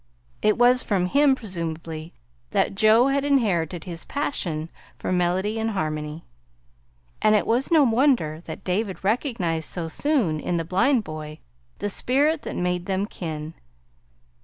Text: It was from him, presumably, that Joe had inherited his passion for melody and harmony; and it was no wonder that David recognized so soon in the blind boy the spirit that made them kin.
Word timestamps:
It 0.41 0.57
was 0.57 0.81
from 0.81 1.05
him, 1.05 1.35
presumably, 1.35 2.11
that 2.49 2.73
Joe 2.73 3.09
had 3.09 3.23
inherited 3.23 3.83
his 3.83 4.03
passion 4.03 4.69
for 4.97 5.11
melody 5.11 5.59
and 5.59 5.69
harmony; 5.69 6.25
and 7.21 7.35
it 7.35 7.45
was 7.45 7.69
no 7.69 7.83
wonder 7.83 8.41
that 8.45 8.63
David 8.63 9.03
recognized 9.03 9.69
so 9.69 9.87
soon 9.87 10.39
in 10.39 10.57
the 10.57 10.65
blind 10.65 11.03
boy 11.03 11.37
the 11.77 11.87
spirit 11.87 12.41
that 12.41 12.55
made 12.55 12.87
them 12.87 13.05
kin. 13.05 13.53